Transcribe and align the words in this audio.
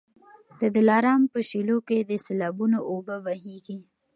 د 0.59 0.61
دلارام 0.75 1.21
په 1.33 1.39
شېلو 1.49 1.77
کي 1.87 1.97
د 2.01 2.11
سېلابونو 2.25 2.77
اوبه 2.91 3.15
بهیږي. 3.25 3.77